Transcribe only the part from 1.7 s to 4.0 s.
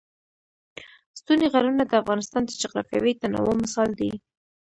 د افغانستان د جغرافیوي تنوع مثال